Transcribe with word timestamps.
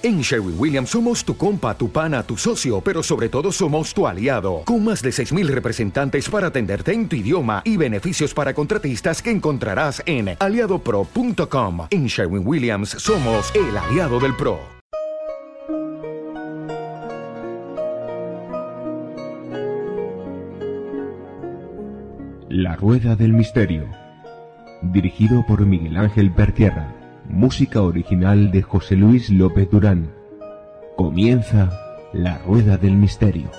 En 0.00 0.20
Sherwin 0.20 0.54
Williams 0.56 0.90
somos 0.90 1.24
tu 1.24 1.36
compa, 1.36 1.76
tu 1.76 1.90
pana, 1.90 2.22
tu 2.22 2.36
socio, 2.36 2.80
pero 2.80 3.02
sobre 3.02 3.28
todo 3.28 3.50
somos 3.50 3.92
tu 3.92 4.06
aliado, 4.06 4.62
con 4.64 4.84
más 4.84 5.02
de 5.02 5.10
6.000 5.10 5.48
representantes 5.48 6.28
para 6.28 6.46
atenderte 6.46 6.92
en 6.92 7.08
tu 7.08 7.16
idioma 7.16 7.62
y 7.64 7.76
beneficios 7.76 8.32
para 8.32 8.54
contratistas 8.54 9.20
que 9.20 9.32
encontrarás 9.32 10.00
en 10.06 10.36
aliadopro.com. 10.38 11.88
En 11.90 12.06
Sherwin 12.06 12.46
Williams 12.46 12.90
somos 12.90 13.52
el 13.56 13.76
aliado 13.76 14.20
del 14.20 14.36
PRO. 14.36 14.60
La 22.48 22.76
Rueda 22.76 23.16
del 23.16 23.32
Misterio, 23.32 23.88
dirigido 24.80 25.44
por 25.44 25.66
Miguel 25.66 25.96
Ángel 25.96 26.30
Pertierra. 26.30 26.97
Música 27.28 27.82
original 27.82 28.50
de 28.50 28.62
José 28.62 28.96
Luis 28.96 29.28
López 29.28 29.70
Durán. 29.70 30.10
Comienza 30.96 32.08
La 32.14 32.38
Rueda 32.38 32.78
del 32.78 32.96
Misterio. 32.96 33.50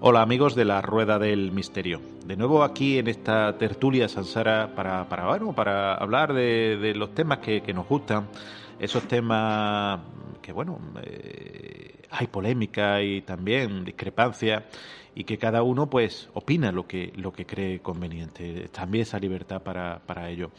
Hola 0.00 0.20
amigos 0.20 0.54
de 0.54 0.66
la 0.66 0.82
Rueda 0.82 1.18
del 1.18 1.50
Misterio. 1.50 1.98
De 2.26 2.36
nuevo 2.36 2.62
aquí 2.62 2.98
en 2.98 3.08
esta 3.08 3.56
tertulia 3.56 4.06
Sansara 4.06 4.74
para, 4.76 5.08
para, 5.08 5.26
bueno, 5.28 5.54
para 5.54 5.94
hablar 5.94 6.34
de, 6.34 6.92
los 6.94 7.14
temas 7.14 7.38
que, 7.38 7.72
nos 7.72 7.88
gustan, 7.88 8.28
esos 8.78 9.04
temas 9.04 9.98
que 10.42 10.52
bueno, 10.52 10.78
eh, 11.02 11.91
hay 12.12 12.26
polémica 12.26 13.02
y 13.02 13.22
también 13.22 13.84
discrepancia 13.84 14.66
y 15.14 15.24
que 15.24 15.38
cada 15.38 15.62
uno 15.62 15.88
pues 15.90 16.28
opina 16.34 16.72
lo 16.72 16.86
que, 16.86 17.12
lo 17.16 17.32
que 17.32 17.46
cree 17.46 17.80
conveniente. 17.80 18.68
También 18.68 19.02
esa 19.02 19.18
libertad 19.18 19.62
para, 19.62 20.00
para 20.06 20.30
ello. 20.30 20.50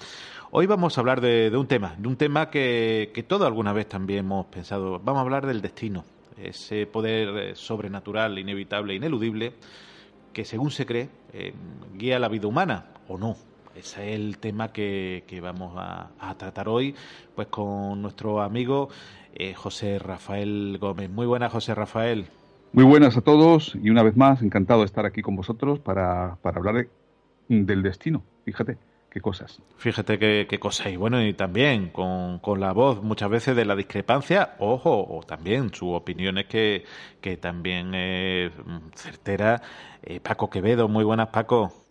Hoy 0.51 0.65
vamos 0.65 0.97
a 0.97 1.01
hablar 1.01 1.21
de, 1.21 1.55
un 1.55 1.67
tema, 1.67 1.95
de 1.97 2.07
un 2.07 2.15
tema 2.15 2.49
que, 2.49 3.11
que 3.13 3.23
todos 3.23 3.47
alguna 3.47 3.73
vez 3.73 3.87
también 3.87 4.19
hemos 4.19 4.45
pensado. 4.47 4.99
Vamos 4.99 5.19
a 5.19 5.21
hablar 5.21 5.47
del 5.47 5.61
destino, 5.61 6.05
ese 6.37 6.85
poder 6.85 7.29
eh, 7.37 7.55
sobrenatural, 7.55 8.37
inevitable, 8.37 8.93
ineludible, 8.93 9.53
que 10.31 10.45
según 10.45 10.71
se 10.71 10.85
cree 10.85 11.09
eh, 11.33 11.53
guía 11.95 12.19
la 12.19 12.27
vida 12.27 12.47
humana 12.47 12.85
o 13.07 13.17
no. 13.17 13.35
Ese 13.75 14.09
es 14.09 14.15
el 14.19 14.37
tema 14.37 14.71
que, 14.71 15.23
que 15.27 15.41
vamos 15.41 15.73
a, 15.77 16.11
a, 16.19 16.37
tratar 16.37 16.69
hoy, 16.69 16.95
pues 17.35 17.47
con 17.47 18.01
nuestro 18.01 18.41
amigo 18.41 18.89
eh, 19.33 19.53
José 19.55 19.97
Rafael 19.99 20.77
Gómez. 20.79 21.09
Muy 21.09 21.25
buenas, 21.25 21.51
José 21.51 21.73
Rafael. 21.73 22.27
Muy 22.71 22.83
buenas 22.83 23.17
a 23.17 23.21
todos 23.21 23.75
y 23.81 23.89
una 23.89 24.03
vez 24.03 24.15
más, 24.15 24.41
encantado 24.41 24.81
de 24.81 24.85
estar 24.85 25.05
aquí 25.05 25.21
con 25.21 25.35
vosotros 25.35 25.79
para, 25.79 26.37
para 26.41 26.57
hablar 26.57 26.87
del 27.47 27.83
destino. 27.83 28.23
Fíjate 28.45 28.77
qué 29.11 29.21
cosas. 29.21 29.61
Fíjate 29.77 30.17
qué, 30.17 30.47
qué 30.49 30.59
cosas. 30.59 30.87
Y 30.87 30.97
bueno, 30.97 31.23
y 31.23 31.33
también 31.33 31.89
con, 31.89 32.39
con, 32.39 32.59
la 32.59 32.73
voz 32.73 33.03
muchas 33.03 33.29
veces 33.29 33.55
de 33.55 33.65
la 33.65 33.75
discrepancia, 33.75 34.55
ojo, 34.59 35.05
o 35.07 35.21
también 35.23 35.73
su 35.73 35.91
opinión 35.91 36.39
es 36.39 36.45
que, 36.45 36.83
que 37.21 37.37
también 37.37 37.93
es 37.93 38.51
certera. 38.95 39.61
Eh, 40.01 40.19
Paco 40.19 40.49
Quevedo, 40.49 40.87
muy 40.87 41.03
buenas, 41.03 41.27
Paco. 41.27 41.82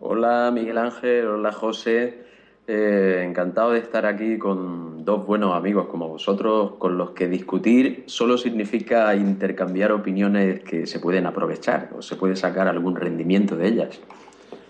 Hola, 0.00 0.52
Miguel 0.52 0.78
Ángel, 0.78 1.26
hola, 1.26 1.50
José. 1.50 2.22
Eh, 2.68 3.24
encantado 3.26 3.72
de 3.72 3.80
estar 3.80 4.06
aquí 4.06 4.38
con 4.38 5.04
dos 5.04 5.26
buenos 5.26 5.56
amigos 5.56 5.88
como 5.88 6.06
vosotros, 6.08 6.74
con 6.78 6.96
los 6.96 7.10
que 7.10 7.26
discutir 7.26 8.04
solo 8.06 8.38
significa 8.38 9.12
intercambiar 9.16 9.90
opiniones 9.90 10.60
que 10.62 10.86
se 10.86 11.00
pueden 11.00 11.26
aprovechar 11.26 11.90
o 11.98 12.02
se 12.02 12.14
puede 12.14 12.36
sacar 12.36 12.68
algún 12.68 12.94
rendimiento 12.94 13.56
de 13.56 13.68
ellas. 13.68 14.00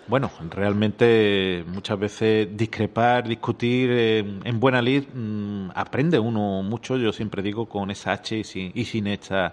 Bueno, 0.07 0.31
realmente 0.49 1.63
muchas 1.67 1.99
veces 1.99 2.49
discrepar, 2.57 3.29
discutir 3.29 3.91
en 3.91 4.61
buena 4.61 4.81
lid 4.81 5.05
mm, 5.13 5.73
aprende 5.75 6.19
uno 6.19 6.63
mucho, 6.63 6.97
yo 6.97 7.13
siempre 7.13 7.43
digo, 7.43 7.67
con 7.67 7.91
esa 7.91 8.13
H 8.13 8.39
y 8.39 8.45
sin, 8.45 8.73
sin, 8.87 9.07
esa, 9.07 9.53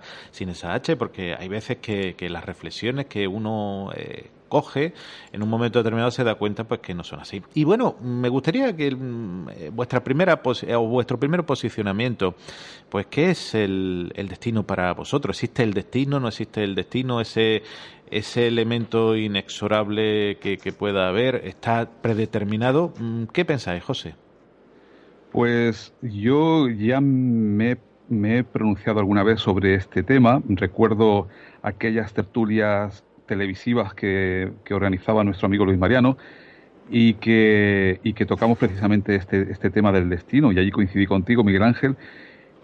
H, 0.73 0.95
porque 0.95 1.35
hay 1.37 1.49
veces 1.49 1.79
que, 1.79 2.15
que 2.15 2.29
las 2.29 2.45
reflexiones 2.45 3.07
que 3.07 3.27
uno 3.27 3.89
eh, 3.93 4.29
coge, 4.55 4.93
en 5.33 5.43
un 5.43 5.49
momento 5.49 5.79
determinado 5.79 6.11
se 6.11 6.23
da 6.23 6.35
cuenta 6.35 6.63
pues 6.63 6.79
que 6.79 6.93
no 6.93 7.03
son 7.03 7.19
así. 7.19 7.43
Y 7.55 7.65
bueno, 7.65 7.97
me 8.01 8.29
gustaría 8.29 8.73
que 8.73 8.89
mm, 8.95 9.49
eh, 9.49 9.69
vuestra 9.73 10.01
primera 10.01 10.41
eh, 10.65 10.75
o 10.75 10.87
vuestro 10.87 11.19
primer 11.19 11.45
posicionamiento, 11.45 12.35
pues 12.87 13.07
¿qué 13.07 13.31
es 13.31 13.53
el, 13.53 14.13
el, 14.15 14.29
destino 14.29 14.63
para 14.63 14.93
vosotros? 14.93 15.35
¿Existe 15.35 15.63
el 15.63 15.73
destino? 15.73 16.21
¿No 16.21 16.29
existe 16.29 16.63
el 16.63 16.73
destino? 16.73 17.19
Ese 17.19 17.63
ese 18.09 18.47
elemento 18.47 19.17
inexorable 19.17 20.37
que, 20.37 20.57
que 20.57 20.71
pueda 20.71 21.09
haber 21.09 21.41
está 21.43 21.89
predeterminado. 22.01 22.93
Mm, 22.97 23.25
¿Qué 23.33 23.43
pensáis, 23.43 23.83
José? 23.83 24.15
Pues 25.33 25.93
yo 26.01 26.69
ya 26.69 27.01
me, 27.01 27.77
me 28.07 28.37
he 28.37 28.43
pronunciado 28.45 28.99
alguna 28.99 29.23
vez 29.23 29.41
sobre 29.41 29.75
este 29.75 30.01
tema. 30.01 30.41
Recuerdo 30.47 31.27
aquellas 31.61 32.13
tertulias 32.13 33.03
televisivas 33.25 33.93
que, 33.93 34.51
organizaba 34.71 35.23
nuestro 35.23 35.47
amigo 35.47 35.65
Luis 35.65 35.77
Mariano 35.77 36.17
y 36.89 37.15
que, 37.15 37.99
y 38.03 38.13
que 38.13 38.25
tocamos 38.25 38.57
precisamente 38.57 39.15
este, 39.15 39.51
este 39.51 39.69
tema 39.69 39.91
del 39.91 40.09
destino. 40.09 40.51
Y 40.51 40.59
allí 40.59 40.71
coincidí 40.71 41.07
contigo, 41.07 41.43
Miguel 41.43 41.63
Ángel. 41.63 41.95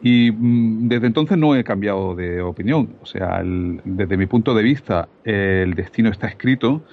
Y 0.03 0.31
mm, 0.31 0.87
desde 0.87 1.07
entonces 1.07 1.37
no 1.37 1.55
he 1.55 1.63
cambiado 1.63 2.15
de 2.15 2.41
opinión. 2.41 2.95
O 3.01 3.05
sea, 3.05 3.41
desde 3.43 4.17
mi 4.17 4.25
punto 4.25 4.53
de 4.53 4.63
vista, 4.63 5.09
el 5.23 5.73
destino 5.75 6.09
está 6.09 6.27
escrito. 6.27 6.83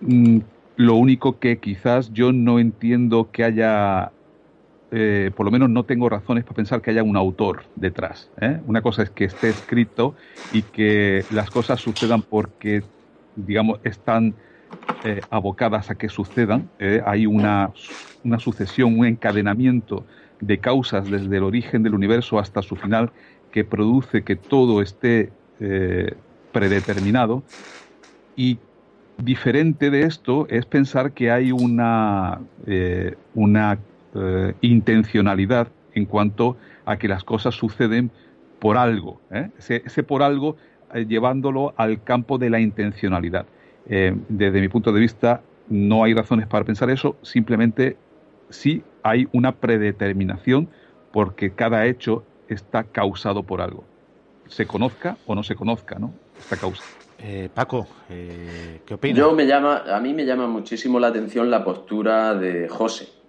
Mm, 0.00 0.38
lo 0.76 0.94
único 0.94 1.38
que 1.38 1.58
quizás 1.58 2.12
yo 2.12 2.32
no 2.32 2.58
entiendo 2.58 3.30
que 3.30 3.44
haya 3.44 4.12
eh, 4.94 5.30
por 5.34 5.46
lo 5.46 5.50
menos 5.50 5.70
no 5.70 5.84
tengo 5.84 6.10
razones 6.10 6.44
para 6.44 6.56
pensar 6.56 6.82
que 6.82 6.90
haya 6.90 7.02
un 7.02 7.16
autor 7.16 7.64
detrás. 7.76 8.30
¿eh? 8.42 8.60
Una 8.66 8.82
cosa 8.82 9.02
es 9.02 9.08
que 9.10 9.24
esté 9.24 9.48
escrito 9.48 10.14
y 10.52 10.60
que 10.60 11.24
las 11.30 11.50
cosas 11.50 11.80
sucedan 11.80 12.20
porque, 12.20 12.82
digamos, 13.34 13.80
están 13.84 14.34
eh, 15.02 15.22
abocadas 15.30 15.90
a 15.90 15.94
que 15.94 16.10
sucedan. 16.10 16.68
hay 17.06 17.24
una, 17.24 17.72
una, 18.22 18.38
sucesión, 18.38 18.98
un 18.98 19.06
encadenamiento 19.06 20.04
de 20.40 20.58
causas 20.58 21.10
desde 21.10 21.38
el 21.38 21.44
origen 21.44 21.82
del 21.82 21.94
universo 21.94 22.38
hasta 22.38 22.60
su 22.60 22.76
final 22.76 23.12
que 23.50 23.64
produce 23.64 24.22
que 24.24 24.36
todo 24.36 24.82
esté 24.82 25.32
predeterminado. 26.52 27.42
Y 28.36 28.58
diferente 29.16 29.90
de 29.90 30.02
esto 30.02 30.46
es 30.50 30.66
pensar 30.66 31.12
que 31.12 31.30
hay 31.30 31.52
una, 31.52 32.40
una 33.34 33.78
eh, 34.14 34.52
intencionalidad 34.60 35.68
en 35.94 36.04
cuanto 36.04 36.58
a 36.84 36.98
que 36.98 37.08
las 37.08 37.24
cosas 37.24 37.54
suceden 37.54 38.10
por 38.58 38.76
algo, 38.76 39.22
¿eh? 39.30 39.48
ese, 39.58 40.02
por 40.02 40.22
algo 40.22 40.56
eh, 40.92 41.06
llevándolo 41.06 41.72
al 41.78 42.02
campo 42.04 42.36
de 42.36 42.50
la 42.50 42.60
intencionalidad. 42.60 43.46
desde 43.86 44.60
mi 44.60 44.68
punto 44.68 44.92
de 44.92 45.00
vista, 45.00 45.40
no 45.70 46.04
hay 46.04 46.12
razones 46.12 46.46
para 46.46 46.62
pensar 46.64 46.90
eso, 46.90 47.16
simplemente 47.22 47.96
sí 48.50 48.82
hay 49.02 49.28
una 49.32 49.52
predeterminación 49.52 50.68
porque 51.10 51.52
cada 51.52 51.86
hecho 51.86 52.22
está 52.48 52.84
causado 52.84 53.42
por 53.44 53.62
algo. 53.62 53.84
Se 54.46 54.66
conozca 54.66 55.16
o 55.26 55.34
no 55.34 55.42
se 55.42 55.54
conozca, 55.54 55.98
¿no? 55.98 56.12
Esta 56.38 56.58
causa. 56.58 56.82
Paco, 57.54 57.86
¿qué 58.08 58.94
opinas? 58.94 59.16
Yo 59.16 59.32
me 59.32 59.46
llama, 59.46 59.84
a 59.88 60.00
mí 60.00 60.12
me 60.12 60.26
llama 60.26 60.46
muchísimo 60.48 61.00
la 61.00 61.06
atención 61.08 61.50
la 61.50 61.64
postura 61.64 62.34
de 62.34 62.68
José 62.68 63.21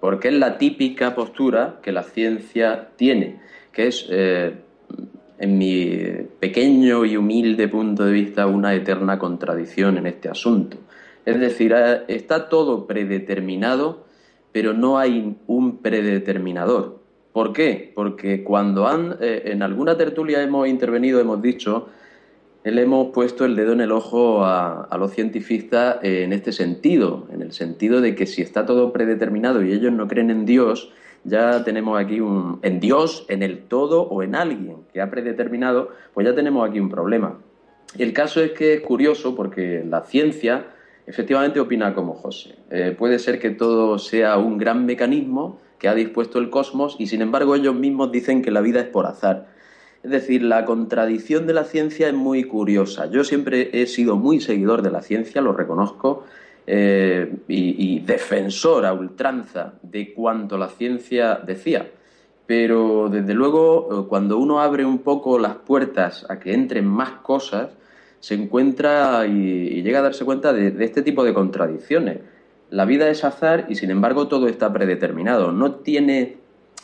porque 0.00 0.28
es 0.28 0.34
la 0.34 0.58
típica 0.58 1.14
postura 1.14 1.80
que 1.82 1.92
la 1.92 2.02
ciencia 2.02 2.88
tiene, 2.96 3.40
que 3.72 3.86
es, 3.88 4.06
eh, 4.10 4.54
en 5.38 5.58
mi 5.58 5.96
pequeño 6.38 7.04
y 7.04 7.16
humilde 7.16 7.68
punto 7.68 8.04
de 8.04 8.12
vista, 8.12 8.46
una 8.46 8.74
eterna 8.74 9.18
contradicción 9.18 9.96
en 9.96 10.06
este 10.06 10.28
asunto. 10.28 10.76
Es 11.24 11.38
decir, 11.38 11.72
eh, 11.76 12.02
está 12.08 12.48
todo 12.48 12.86
predeterminado, 12.86 14.04
pero 14.52 14.72
no 14.72 14.98
hay 14.98 15.36
un 15.46 15.78
predeterminador. 15.78 17.00
¿Por 17.32 17.52
qué? 17.52 17.92
Porque 17.94 18.42
cuando 18.42 18.88
han, 18.88 19.16
eh, 19.20 19.42
en 19.46 19.62
alguna 19.62 19.96
tertulia 19.96 20.42
hemos 20.42 20.68
intervenido, 20.68 21.20
hemos 21.20 21.40
dicho 21.40 21.88
le 22.64 22.82
hemos 22.82 23.08
puesto 23.12 23.44
el 23.44 23.56
dedo 23.56 23.72
en 23.72 23.80
el 23.80 23.92
ojo 23.92 24.44
a, 24.44 24.88
los 24.98 25.12
científicos 25.12 25.96
en 26.02 26.32
este 26.32 26.52
sentido, 26.52 27.26
en 27.32 27.42
el 27.42 27.52
sentido 27.52 28.00
de 28.00 28.14
que 28.14 28.26
si 28.26 28.42
está 28.42 28.66
todo 28.66 28.92
predeterminado 28.92 29.62
y 29.62 29.72
ellos 29.72 29.92
no 29.92 30.08
creen 30.08 30.30
en 30.30 30.44
Dios, 30.44 30.92
ya 31.24 31.64
tenemos 31.64 31.98
aquí 31.98 32.20
un... 32.20 32.58
en 32.62 32.80
Dios, 32.80 33.24
en 33.28 33.42
el 33.42 33.64
todo 33.64 34.02
o 34.02 34.22
en 34.22 34.34
alguien 34.34 34.76
que 34.92 35.00
ha 35.00 35.10
predeterminado, 35.10 35.90
pues 36.14 36.26
ya 36.26 36.34
tenemos 36.34 36.68
aquí 36.68 36.80
un 36.80 36.90
problema. 36.90 37.38
El 37.98 38.12
caso 38.12 38.42
es 38.42 38.52
que 38.52 38.74
es 38.74 38.80
curioso 38.82 39.34
porque 39.34 39.84
la 39.88 40.02
ciencia 40.02 40.66
efectivamente 41.06 41.60
opina 41.60 41.94
como 41.94 42.14
José. 42.14 42.56
Eh, 42.70 42.94
puede 42.96 43.18
ser 43.18 43.38
que 43.40 43.50
todo 43.50 43.98
sea 43.98 44.38
un 44.38 44.58
gran 44.58 44.86
mecanismo 44.86 45.60
que 45.78 45.88
ha 45.88 45.94
dispuesto 45.94 46.38
el 46.38 46.50
cosmos 46.50 46.96
y 46.98 47.06
sin 47.06 47.22
embargo 47.22 47.56
ellos 47.56 47.74
mismos 47.74 48.12
dicen 48.12 48.42
que 48.42 48.50
la 48.50 48.60
vida 48.60 48.80
es 48.80 48.86
por 48.86 49.06
azar. 49.06 49.48
Es 50.02 50.10
decir, 50.10 50.42
la 50.42 50.64
contradicción 50.64 51.46
de 51.46 51.52
la 51.52 51.64
ciencia 51.64 52.08
es 52.08 52.14
muy 52.14 52.44
curiosa. 52.44 53.06
Yo 53.10 53.22
siempre 53.22 53.70
he 53.72 53.86
sido 53.86 54.16
muy 54.16 54.40
seguidor 54.40 54.82
de 54.82 54.90
la 54.90 55.02
ciencia, 55.02 55.40
lo 55.42 55.52
reconozco. 55.52 56.24
eh, 56.66 57.32
y, 57.48 58.00
defensor 58.00 58.86
a 58.86 58.92
ultranza 58.92 59.74
de 59.82 60.12
cuanto 60.14 60.56
la 60.56 60.68
ciencia 60.68 61.34
decía. 61.44 61.90
Pero 62.46 63.08
desde 63.08 63.34
luego, 63.34 63.88
eh, 64.04 64.08
cuando 64.08 64.38
uno 64.38 64.60
abre 64.60 64.84
un 64.84 64.98
poco 64.98 65.38
las 65.38 65.56
puertas 65.56 66.26
a 66.28 66.38
que 66.38 66.52
entren 66.52 66.86
más 66.86 67.12
cosas, 67.22 67.70
se 68.20 68.34
encuentra 68.34 69.26
y, 69.26 69.82
llega 69.82 69.98
a 70.00 70.02
darse 70.02 70.24
cuenta 70.24 70.52
de, 70.52 70.84
este 70.84 71.02
tipo 71.02 71.24
de 71.24 71.34
contradicciones. 71.34 72.18
La 72.70 72.84
vida 72.84 73.08
es 73.08 73.24
azar 73.24 73.66
y 73.68 73.74
sin 73.74 73.90
embargo 73.90 74.28
todo 74.28 74.46
está 74.46 74.72
predeterminado. 74.72 75.52
No 75.52 75.76
tiene 75.76 76.36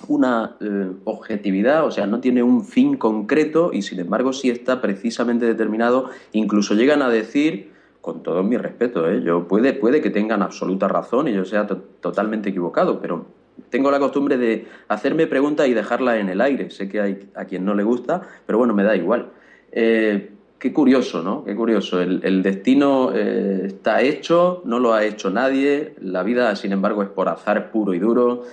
una 0.09 0.57
eh, 0.61 0.93
objetividad, 1.05 1.87
o 1.87 1.91
sea, 1.91 2.07
no 2.07 2.21
tiene 2.21 2.43
un 2.43 2.65
fin 2.65 2.97
concreto 2.97 3.71
y 3.73 3.83
sin 3.83 4.01
embargo 4.01 4.33
sí 4.33 4.51
está 4.51 4.81
precisamente 4.81 5.47
determinado. 5.47 6.11
Incluso 6.33 6.75
llegan 6.75 7.03
a 7.03 7.09
decir 7.09 7.73
con 8.01 8.23
todo 8.23 8.43
mi 8.45 8.57
respeto, 8.57 9.09
¿eh? 9.11 9.21
yo 9.23 9.49
puede, 9.49 9.73
puede 9.73 10.01
que 10.01 10.11
tengan 10.11 10.41
absoluta 10.43 10.87
razón 10.87 11.27
y 11.27 11.33
yo 11.33 11.45
sea 11.45 11.67
totalmente 11.67 12.51
equivocado, 12.51 13.01
pero 13.01 13.27
tengo 13.71 13.91
la 13.91 13.99
costumbre 13.99 14.37
de 14.37 14.67
hacerme 14.89 15.27
preguntas 15.27 15.67
y 15.67 15.75
dejarlas 15.75 16.19
en 16.19 16.29
el 16.29 16.41
aire. 16.41 16.71
Sé 16.71 16.89
que 16.89 17.01
hay 17.01 17.31
a 17.35 17.47
quien 17.47 17.65
no 17.65 17.75
le 17.75 17.83
gusta, 17.83 18.23
pero 18.47 18.59
bueno, 18.59 18.75
me 18.75 18.85
da 18.85 18.95
igual. 18.95 19.31
Eh, 19.73 20.31
qué 20.59 20.73
curioso, 20.73 21.23
¿no? 21.23 21.45
Qué 21.45 21.55
curioso. 21.57 22.01
El, 22.01 22.43
destino 22.43 23.13
eh, 23.15 23.63
está 23.67 24.03
hecho, 24.03 24.63
no 24.65 24.79
lo 24.79 24.95
ha 24.95 25.05
hecho 25.05 25.31
nadie. 25.31 25.95
La 26.01 26.23
vida, 26.23 26.55
sin 26.57 26.73
embargo, 26.73 27.03
es 27.03 27.09
por 27.09 27.29
azar 27.29 27.71
puro 27.71 27.95
y 27.95 27.99
duro. 27.99 28.45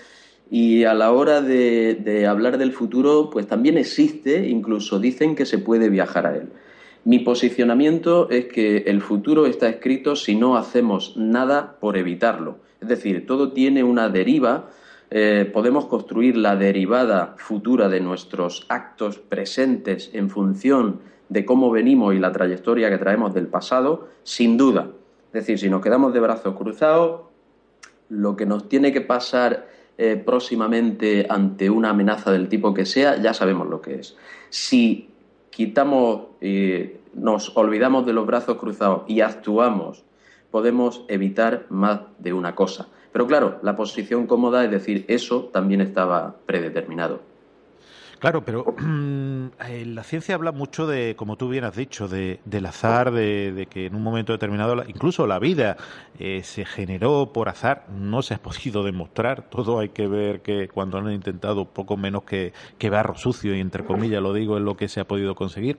Y 0.53 0.83
a 0.83 0.93
la 0.93 1.11
hora 1.11 1.41
de, 1.41 2.27
hablar 2.29 2.59
del 2.59 2.73
futuro, 2.73 3.31
pues 3.31 3.47
también 3.47 3.75
existe, 3.75 4.47
incluso 4.47 4.99
dicen 4.99 5.35
que 5.35 5.47
se 5.47 5.57
puede 5.57 5.89
viajar 5.89 6.27
a 6.27 6.35
él. 6.35 6.49
Mi 7.05 7.17
posicionamiento 7.17 8.29
es 8.29 8.45
que 8.45 8.83
el 8.85 9.01
futuro 9.01 9.47
está 9.47 9.67
escrito 9.67 10.15
si 10.15 10.35
no 10.35 10.55
hacemos 10.55 11.17
nada 11.17 11.77
por 11.79 11.97
evitarlo. 11.97 12.59
Es 12.79 12.87
decir, 12.87 13.25
todo 13.25 13.51
tiene 13.51 13.83
una 13.83 14.09
deriva. 14.09 14.69
Eh, 15.09 15.49
podemos 15.51 15.87
construir 15.87 16.37
la 16.37 16.55
derivada 16.55 17.33
futura 17.39 17.89
de 17.89 18.01
nuestros 18.01 18.67
actos 18.69 19.17
presentes 19.17 20.11
en 20.13 20.29
función 20.29 20.99
de 21.29 21.45
cómo 21.45 21.71
venimos 21.71 22.13
y 22.13 22.19
la 22.19 22.31
trayectoria 22.31 22.91
que 22.91 22.99
traemos 22.99 23.33
del 23.33 23.47
pasado, 23.47 24.09
sin 24.21 24.55
duda. 24.57 24.91
Es 25.29 25.33
decir, 25.33 25.57
si 25.57 25.67
nos 25.67 25.81
quedamos 25.81 26.13
de 26.13 26.19
brazos 26.19 26.55
cruzados, 26.55 27.21
lo 28.09 28.35
que 28.35 28.45
nos 28.45 28.69
tiene 28.69 28.93
que 28.93 29.01
pasar 29.01 29.72
eh, 29.97 30.21
próximamente 30.23 31.25
ante 31.29 31.69
una 31.69 31.89
amenaza 31.89 32.31
del 32.31 32.49
tipo 32.49 32.73
que 32.73 32.85
sea, 32.85 33.21
ya 33.21 33.33
sabemos 33.33 33.67
lo 33.67 33.81
que 33.81 33.95
es. 33.95 34.17
Si 34.49 35.09
quitamos 35.49 36.23
y 36.41 36.93
nos 37.13 37.55
olvidamos 37.55 38.05
de 38.05 38.13
los 38.13 38.25
brazos 38.25 38.57
cruzados 38.57 39.03
y 39.07 39.21
actuamos, 39.21 40.03
podemos 40.51 41.05
evitar 41.07 41.65
más 41.69 42.01
de 42.19 42.33
una 42.33 42.55
cosa. 42.55 42.87
Pero 43.11 43.27
claro, 43.27 43.59
la 43.61 43.75
posición 43.75 44.25
cómoda 44.25 44.65
es 44.65 44.71
decir, 44.71 45.05
eso 45.07 45.49
también 45.53 45.81
estaba 45.81 46.35
predeterminado. 46.45 47.21
Claro, 48.23 48.45
pero 48.45 48.73
eh, 49.67 49.83
la 49.85 50.01
ciencia 50.05 50.35
habla 50.35 50.53
mucho 50.53 50.87
de, 50.87 51.13
como 51.17 51.35
tú 51.35 51.49
bien 51.49 51.65
has 51.65 51.75
dicho, 51.75 52.07
de, 52.07 52.39
del 52.45 52.65
azar, 52.65 53.11
de, 53.11 53.67
que 53.69 53.87
en 53.87 53.95
un 53.95 54.01
momento 54.01 54.31
determinado, 54.31 54.81
incluso 54.87 55.27
la 55.27 55.39
vida 55.39 55.75
eh, 56.17 56.39
se 56.41 56.63
generó 56.63 57.33
por 57.33 57.49
azar, 57.49 57.85
no 57.93 58.21
se 58.21 58.35
ha 58.35 58.37
podido 58.41 58.85
demostrar, 58.85 59.49
todo 59.49 59.79
hay 59.79 59.89
que 59.89 60.07
ver 60.07 60.41
que 60.41 60.69
cuando 60.69 60.99
han 60.99 61.11
intentado 61.11 61.65
poco 61.65 61.97
menos 61.97 62.23
que, 62.23 62.53
que 62.77 62.89
barro 62.89 63.17
sucio, 63.17 63.57
y 63.57 63.59
entre 63.59 63.83
comillas 63.83 64.23
lo 64.23 64.31
digo, 64.31 64.55
es 64.55 64.63
lo 64.63 64.77
que 64.77 64.87
se 64.87 65.01
ha 65.01 65.05
podido 65.05 65.35
conseguir. 65.35 65.77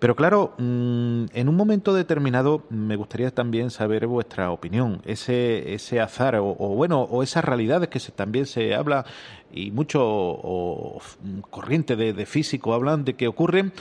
Pero 0.00 0.16
claro, 0.16 0.54
mm, 0.58 1.26
en 1.32 1.48
un 1.48 1.54
momento 1.54 1.94
determinado 1.94 2.64
me 2.70 2.96
gustaría 2.96 3.30
también 3.30 3.70
saber 3.70 4.08
vuestra 4.08 4.50
opinión, 4.50 5.00
ese, 5.04 5.74
ese 5.74 6.00
azar 6.00 6.34
o, 6.40 6.54
bueno, 6.54 7.02
o 7.02 7.22
esas 7.22 7.44
realidades 7.44 7.88
que 7.88 8.00
se, 8.00 8.10
también 8.10 8.46
se 8.46 8.74
habla 8.74 9.04
y 9.50 9.70
mucho 9.70 10.00
o, 10.02 11.00
de, 11.68 12.26
físico 12.26 12.74
hablan 12.74 13.04
de 13.04 13.14
que 13.14 13.28
ocurren 13.28 13.72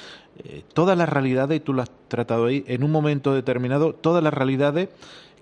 eh, 0.43 0.63
todas 0.73 0.97
las 0.97 1.09
realidades, 1.09 1.57
y 1.57 1.59
tú 1.61 1.73
lo 1.73 1.81
has 1.81 1.91
tratado 2.07 2.45
ahí, 2.45 2.63
en 2.67 2.83
un 2.83 2.91
momento 2.91 3.33
determinado, 3.33 3.93
todas 3.93 4.23
las 4.23 4.33
realidades 4.33 4.89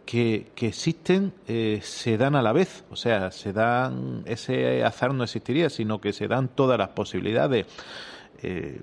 que, 0.05 0.47
que 0.55 0.67
existen 0.67 1.33
eh, 1.47 1.79
se 1.81 2.17
dan 2.17 2.35
a 2.35 2.41
la 2.41 2.53
vez, 2.53 2.83
o 2.91 2.95
sea, 2.95 3.31
se 3.31 3.51
dan, 3.51 4.23
ese 4.25 4.83
azar 4.83 5.13
no 5.13 5.23
existiría, 5.23 5.69
sino 5.69 5.99
que 5.99 6.13
se 6.13 6.27
dan 6.27 6.47
todas 6.47 6.77
las 6.77 6.89
posibilidades. 6.89 7.65
Eh, 8.43 8.81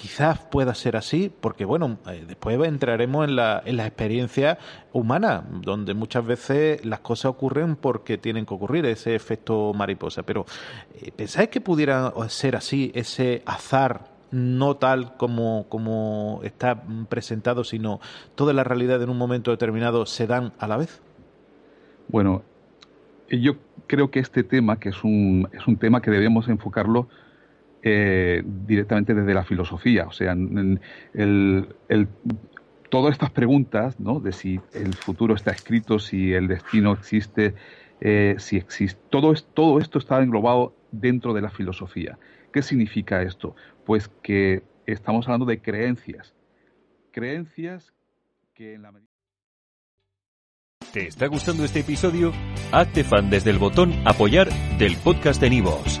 quizás 0.00 0.38
pueda 0.38 0.74
ser 0.74 0.96
así, 0.96 1.30
porque 1.40 1.66
bueno, 1.66 1.98
eh, 2.06 2.24
después 2.26 2.58
entraremos 2.66 3.28
en 3.28 3.36
la, 3.36 3.62
en 3.66 3.76
la 3.76 3.86
experiencia 3.86 4.58
humana, 4.94 5.44
donde 5.60 5.92
muchas 5.92 6.24
veces 6.24 6.82
las 6.86 7.00
cosas 7.00 7.26
ocurren 7.26 7.76
porque 7.76 8.16
tienen 8.16 8.46
que 8.46 8.54
ocurrir, 8.54 8.86
ese 8.86 9.14
efecto 9.14 9.74
mariposa. 9.74 10.22
Pero, 10.22 10.46
eh, 10.94 11.12
¿pensáis 11.14 11.50
que 11.50 11.60
pudiera 11.60 12.14
ser 12.28 12.56
así, 12.56 12.90
ese 12.94 13.42
azar 13.44 14.08
no 14.30 14.76
tal 14.76 15.18
como, 15.18 15.66
como 15.68 16.40
está 16.44 16.82
presentado, 17.10 17.62
sino 17.62 18.00
toda 18.36 18.54
la 18.54 18.64
realidad 18.64 19.02
en 19.02 19.10
un 19.10 19.18
momento 19.18 19.50
determinado 19.50 20.06
se 20.06 20.26
dan 20.26 20.54
a 20.58 20.66
la 20.66 20.78
vez? 20.78 21.02
Bueno, 22.08 22.42
yo 23.28 23.56
creo 23.86 24.10
que 24.10 24.20
este 24.20 24.44
tema, 24.44 24.80
que 24.80 24.88
es 24.88 25.04
un, 25.04 25.46
es 25.52 25.66
un 25.66 25.76
tema 25.76 26.00
que 26.00 26.10
debemos 26.10 26.48
enfocarlo 26.48 27.08
eh, 27.82 28.42
directamente 28.44 29.14
desde 29.14 29.34
la 29.34 29.44
filosofía. 29.44 30.06
O 30.06 30.12
sea, 30.12 30.36
todas 32.88 33.12
estas 33.12 33.30
preguntas 33.30 33.98
¿no? 33.98 34.20
de 34.20 34.32
si 34.32 34.60
el 34.74 34.94
futuro 34.94 35.34
está 35.34 35.50
escrito, 35.52 35.98
si 35.98 36.32
el 36.32 36.48
destino 36.48 36.92
existe, 36.92 37.54
eh, 38.00 38.34
si 38.38 38.56
existe, 38.56 39.00
todo, 39.10 39.32
todo 39.54 39.78
esto 39.78 39.98
está 39.98 40.22
englobado 40.22 40.74
dentro 40.90 41.32
de 41.32 41.42
la 41.42 41.50
filosofía. 41.50 42.18
¿Qué 42.52 42.62
significa 42.62 43.22
esto? 43.22 43.54
Pues 43.86 44.08
que 44.22 44.62
estamos 44.86 45.26
hablando 45.26 45.46
de 45.46 45.62
creencias. 45.62 46.34
Creencias 47.12 47.92
que 48.54 48.74
en 48.74 48.82
la 48.82 48.92
¿Te 50.92 51.06
está 51.06 51.28
gustando 51.28 51.64
este 51.64 51.80
episodio? 51.80 52.32
Hazte 52.72 53.04
fan 53.04 53.30
desde 53.30 53.50
el 53.50 53.58
botón 53.58 53.92
apoyar 54.04 54.48
del 54.76 54.96
podcast 54.96 55.40
de 55.40 55.50
Nivos. 55.50 56.00